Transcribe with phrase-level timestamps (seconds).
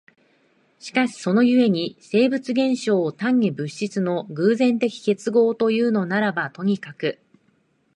[0.79, 7.19] しかしその故に生物現象を単に物質の偶然的結合というのならばとにかく、